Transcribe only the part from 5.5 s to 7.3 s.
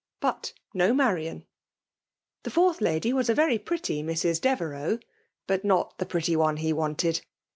not the pretty one he wanted.